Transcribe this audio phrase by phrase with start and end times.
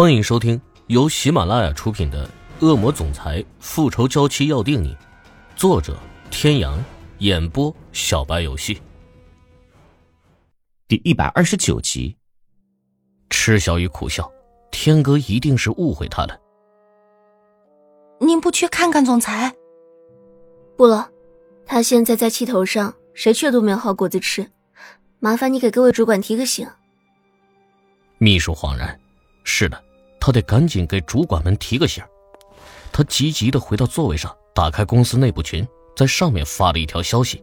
[0.00, 2.24] 欢迎收听由喜马拉雅出品的
[2.64, 4.94] 《恶魔总裁复仇娇妻要定你》，
[5.56, 5.98] 作者：
[6.30, 6.80] 天阳，
[7.18, 8.80] 演播：小白游戏。
[10.86, 12.16] 第一百二十九集。
[13.28, 14.30] 池小雨苦笑，
[14.70, 16.38] 天哥一定是误会他了。
[18.20, 19.52] 您不去看看总裁？
[20.76, 21.10] 不了，
[21.66, 24.48] 他现在在气头上，谁去都没有好果子吃。
[25.18, 26.68] 麻烦你给各位主管提个醒。
[28.18, 28.96] 秘书恍然。
[29.50, 29.82] 是的，
[30.28, 32.04] 他得赶紧给主管们提个醒。
[32.92, 37.42] 他急急的回到座位上，打开公司内部群，在上面发了一条消息：“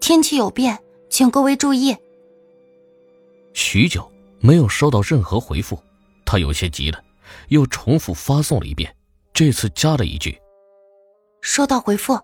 [0.00, 0.76] 天气有变，
[1.08, 1.96] 请各位注意。”
[3.54, 4.10] 许久
[4.40, 5.80] 没有收到任何回复，
[6.24, 7.00] 他有些急了，
[7.46, 8.92] 又重复发送了一遍，
[9.32, 10.36] 这次加了一句
[11.42, 12.18] ：“收到回复。”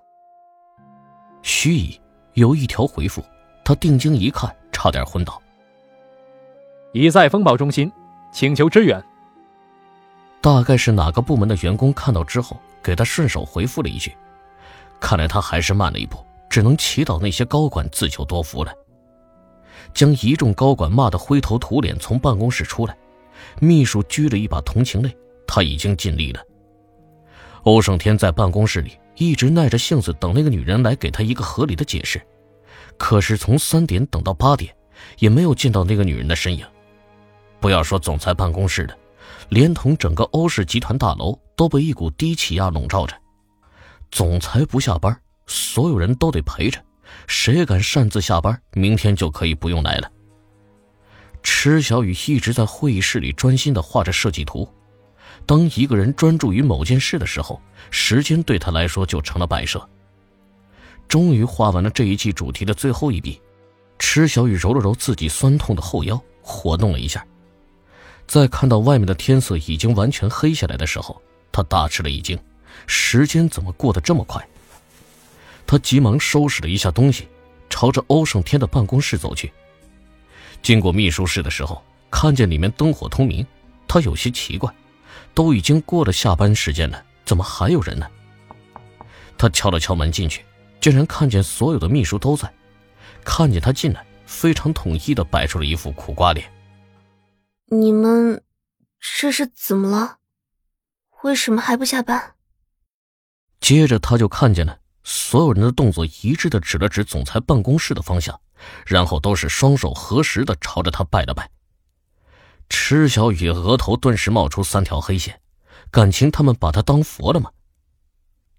[1.42, 2.00] 须臾，
[2.32, 3.24] 有一条回复，
[3.64, 5.40] 他定睛一看，差点昏倒。
[6.92, 7.88] 已在风暴中心。
[8.32, 9.00] 请求支援。
[10.44, 14.14] 大概是哪个部门的员工看到之后，给他顺手回复了一句。
[15.00, 16.18] 看来他还是慢了一步，
[16.50, 18.70] 只能祈祷那些高管自求多福了。
[19.94, 22.94] 将一众高管骂得灰头土脸，从办公室出来，
[23.58, 25.16] 秘书掬了一把同情泪。
[25.46, 26.42] 他已经尽力了。
[27.62, 32.20] 欧胜天在办公室里一直耐着性子等那个女人来给他一个合理的解释，
[32.98, 34.76] 可是从三点等到八点，
[35.20, 36.66] 也没有见到那个女人的身影。
[37.60, 38.94] 不要说总裁办公室的，
[39.48, 43.14] 连同整个欧氏集团大楼都被一股低气压笼罩着。
[44.10, 46.80] 总裁不下班，所有人都得陪着。
[47.26, 50.10] 谁敢擅自下班，明天就可以不用来了。
[51.42, 54.68] 池小雨一直在会议室里专心地画着设计图。
[55.46, 59.86] 当一个人专注于某件事的时候，时间对他来说就成了摆设。
[61.06, 63.40] 终于画完了这一季主题的最后一笔，
[63.98, 67.24] 池小雨揉了揉自己酸痛的后腰，活动了一下。
[68.26, 71.20] 在看到外面的天色已经完全黑下来的时候，
[71.52, 72.38] 他大吃了一惊，
[72.86, 74.44] 时间怎么过得这么快？
[75.66, 77.28] 他急忙收拾了一下东西，
[77.70, 79.52] 朝着欧胜天的办公室走去。
[80.62, 83.46] 经过秘书室的时候，看见里面灯火通明，
[83.86, 84.72] 他有些奇怪，
[85.34, 88.06] 都已经过了下班时间了，怎么还有人呢？
[89.36, 90.44] 他敲了敲门进去，
[90.80, 92.52] 竟然看见所有的秘书都在，
[93.24, 96.50] 看见他进来，非常统一的摆出了一副苦瓜脸。
[97.66, 98.42] 你们
[99.00, 100.18] 这是怎么了？
[101.22, 102.34] 为什么还不下班？
[103.60, 108.38] 接着他就看见了所有人的动作一致的指了指总裁办公室的方向，
[108.86, 111.50] 然后都是双手合十的朝着他拜了拜。
[112.68, 115.40] 池小雨额头顿时冒出三条黑线，
[115.90, 117.50] 感情他们把他当佛了吗？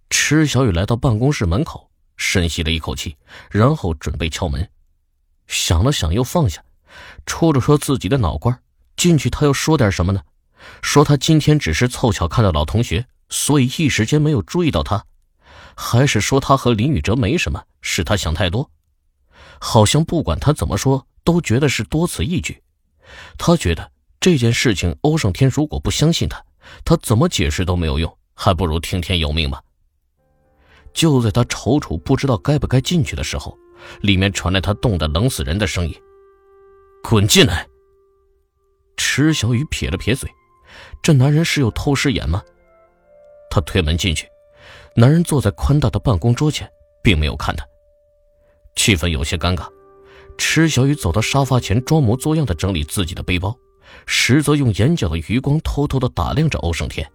[0.09, 3.15] 池小雨来到办公室门口，深吸了一口气，
[3.51, 4.67] 然后准备敲门，
[5.47, 6.63] 想了想又放下，
[7.27, 8.59] 戳了戳自己的脑瓜。
[8.95, 10.21] 进去，他又说点什么呢？
[10.81, 15.05] 说他今天只是凑巧看到老同学，所以一时间没有注意到他，
[15.75, 18.69] 还是说他和林宇哲没什么，是他想太多？
[19.59, 22.61] 好像不管他怎么说，都觉得是多此一举。
[23.37, 26.43] 他觉得这件事情，欧胜天如果不相信他，
[26.83, 29.61] 他怎么解释都没有用，还不如听天由命吧。
[30.93, 33.55] 就在他踌躇不知道该不该进去的时候，
[34.01, 35.93] 里面传来他冻得冷死人的声音
[37.03, 37.67] ：“滚进来！”
[38.97, 40.29] 池小雨撇了撇嘴，
[41.01, 42.43] 这男人是有透视眼吗？
[43.49, 44.27] 他推门进去，
[44.95, 46.69] 男人坐在宽大的办公桌前，
[47.03, 47.65] 并没有看他。
[48.75, 49.67] 气氛有些尴尬。
[50.37, 53.55] 池小雨走到沙发前，装模作样的整理自己的背包，
[54.05, 57.09] 实则用眼角的余光偷偷的打量着欧胜天。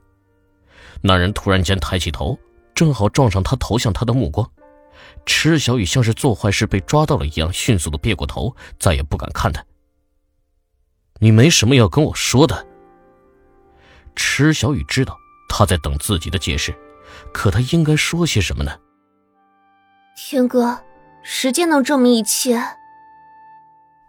[1.02, 2.38] 男人突然间抬起头，
[2.74, 4.50] 正好撞上他投向他的目光。
[5.26, 9.62] 池小雨像是做坏事被抓到了一样，迅速的别过头，再也不敢看他。
[11.20, 12.66] 你没什么要跟我说的。
[14.16, 15.16] 池小雨知道
[15.48, 16.74] 他在等自己的解释，
[17.32, 18.76] 可他应该说些什么呢？
[20.16, 20.78] 天哥，
[21.22, 22.60] 时间能证明一切。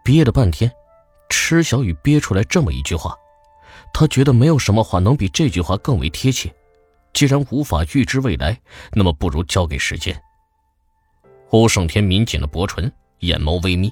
[0.04, 0.72] 憋了半天，
[1.30, 3.16] 池小雨憋出来这么一句话，
[3.94, 6.54] 他觉得没有什么话能比这句话更为贴切。
[7.14, 8.60] 既然无法预知未来，
[8.94, 10.20] 那么不如交给时间。
[11.50, 13.92] 欧胜天抿紧了薄唇，眼眸微眯。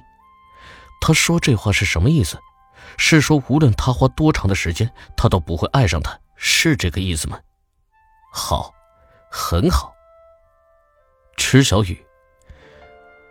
[1.02, 2.38] 他说这话是什么意思？
[2.96, 7.38] 是说，无论他花多长的时间，他都不会爱上他，是这个意思吗？
[8.32, 8.72] 好，
[9.30, 9.92] 很好。
[11.36, 11.98] 池小雨，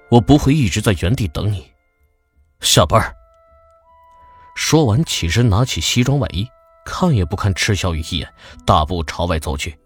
[0.09, 1.71] 我不会一直在原地等你。
[2.59, 3.15] 下班。
[4.55, 6.47] 说完，起身拿起西装外衣，
[6.83, 8.33] 看也不看池小雨一眼，
[8.65, 9.79] 大步朝外走去。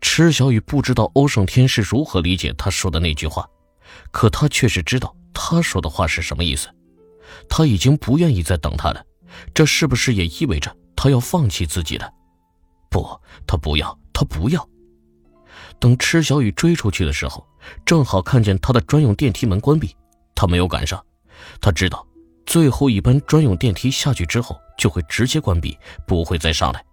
[0.00, 3.46] 池小雨不知道欧胜天是如何理解他说的那句话，
[4.10, 6.70] 可他却是知道他说的话是什么意思。
[7.48, 9.04] 他已经不愿意再等他了，
[9.54, 12.10] 这是不是也意味着他要放弃自己了。
[12.90, 13.06] 不，
[13.46, 14.68] 他不要，他不要。
[15.78, 17.46] 等池小雨追出去的时候，
[17.86, 19.94] 正好看见他的专用电梯门关闭，
[20.34, 21.02] 他没有赶上。
[21.60, 22.06] 他知道，
[22.44, 26.84] 最后一班专用电梯下去之后就会直接关闭，不会再上来。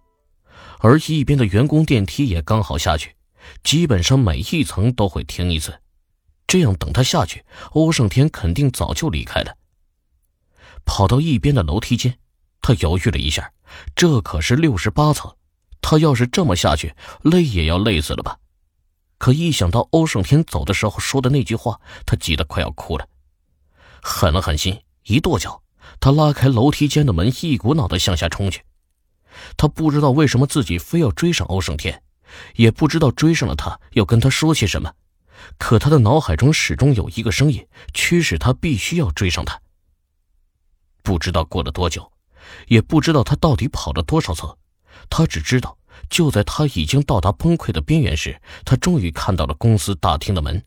[0.80, 3.16] 而一边的员工电梯也刚好下去，
[3.64, 5.74] 基本上每一层都会停一次。
[6.46, 9.54] 这样等他下去，欧胜天肯定早就离开了。
[10.88, 12.18] 跑到一边的楼梯间，
[12.62, 13.52] 他犹豫了一下，
[13.94, 15.36] 这可是六十八层，
[15.82, 18.40] 他要是这么下去，累也要累死了吧？
[19.20, 23.08] 可一想到欧胜天走的时候说的那句话，他急得快要哭了。
[24.02, 25.62] 狠了狠心，一跺脚，
[26.00, 28.64] 他拉开楼梯间的门，一股脑的向下冲去。
[29.58, 32.02] 他不知道为什么自己非要追上欧胜天，
[32.56, 34.94] 也不知道追上了他要跟他说些什么，
[35.60, 39.60] 可他的脑海中始终有一个声音驱使他必须要追上他。
[41.08, 42.12] 不知道过了多久，
[42.68, 44.42] 也不知道他到底跑了多少次，
[45.10, 45.78] 他只知道
[46.10, 50.62] 就在他已经到达崩溃的边缘时，他终于看到了公司大厅的门。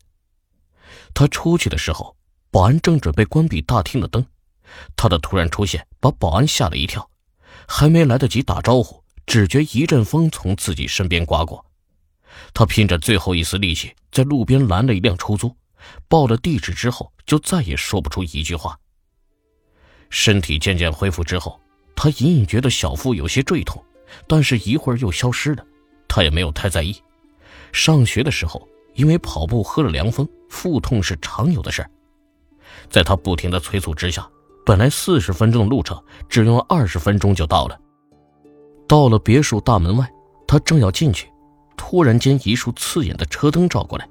[1.13, 2.17] 他出去的时候。
[2.53, 4.25] 保安正准备关闭大厅的灯，
[4.97, 7.09] 他的突然出现把保安吓了一跳，
[7.65, 11.65] 还没来得及打招呼，只觉一阵风从自己身边刮过。
[12.53, 15.55] 他拼着最后一丝力气，在路边拦了一辆出租，
[16.09, 18.77] 报了地址之后，就再也说不出一句话。
[20.11, 21.59] 身体渐渐恢复之后，
[21.95, 23.83] 他隐隐觉得小腹有些坠痛，
[24.27, 25.65] 但是一会儿又消失了，
[26.07, 26.95] 他也没有太在意。
[27.71, 31.89] 上学的时候，因为跑步喝了凉风，腹痛是常有的事儿。
[32.89, 34.29] 在他不停的催促之下，
[34.65, 37.79] 本来四十分钟的路程，只用了二十分钟就到了。
[38.87, 40.05] 到了别墅大门外，
[40.45, 41.29] 他正要进去，
[41.77, 44.05] 突然间一束刺眼的车灯照过来，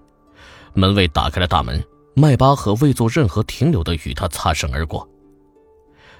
[0.72, 5.06] 门卫打开了大门，迈巴赫未做任何停留的与他擦身而过。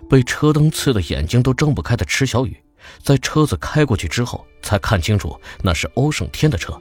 [0.09, 2.57] 被车灯刺的眼睛都睁不开的池小雨，
[3.03, 6.77] 在车子开过去之后，才看清楚那是欧胜天的车。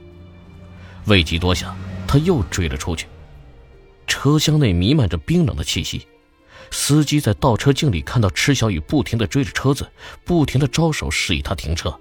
[1.06, 1.76] 未及多想，
[2.06, 3.06] 他又追了出去。
[4.06, 6.06] 车厢内弥漫着冰冷的气息，
[6.70, 9.88] 司机在倒车镜里看到池小雨不停地追着车子，
[10.24, 11.96] 不停地招手示意他停车。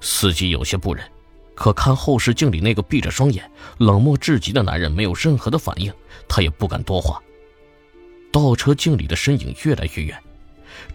[0.00, 1.08] 司机有些不忍，
[1.54, 3.48] 可看后视镜里那个闭着双眼、
[3.78, 5.92] 冷漠至极的男人没有任何的反应，
[6.28, 7.22] 他也不敢多话。
[8.34, 10.20] 倒车镜里的身影越来越远，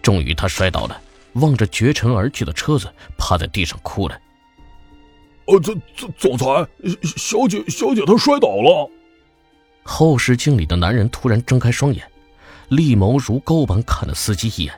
[0.02, 1.00] 终于他摔倒了，
[1.32, 4.20] 望着绝尘而去的车子，趴在地上哭了。
[5.46, 6.44] 呃，总总总裁，
[7.16, 8.90] 小姐，小姐她摔倒了。
[9.82, 12.06] 后视镜里的男人突然睁开双眼，
[12.68, 14.74] 利眸如钩般看了司机一眼，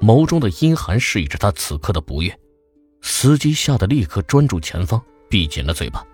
[0.00, 2.38] 眸中的阴寒示意着他此刻的不悦。
[3.02, 6.06] 司机吓得立刻专注前方，闭紧了嘴巴。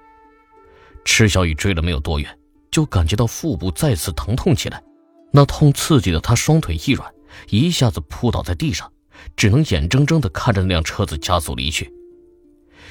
[1.05, 2.39] 池小雨追了没有多远，
[2.71, 4.83] 就感觉到腹部再次疼痛起来，
[5.33, 7.13] 那痛刺激的他双腿一软，
[7.49, 8.93] 一下子扑倒在地上，
[9.35, 11.93] 只能眼睁睁地看着那辆车子加速离去。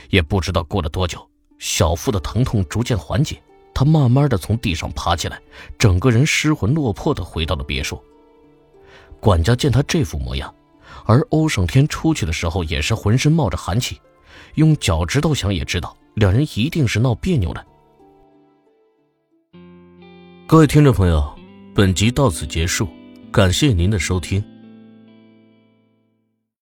[0.10, 1.30] 也不知道过了多久，
[1.60, 3.42] 小腹的疼痛逐渐缓解。
[3.74, 5.40] 他慢慢的从地上爬起来，
[5.78, 8.04] 整个人失魂落魄的回到了别墅。
[9.20, 10.54] 管家见他这副模样，
[11.06, 14.02] 而欧胜天出去的时候也是浑身冒着寒气，
[14.56, 17.66] 用脚趾头想也知道，两人一定是闹别扭了。
[20.48, 21.31] 各位听众朋友，
[21.74, 22.90] 本集到此结束，
[23.32, 24.44] 感谢您的收听。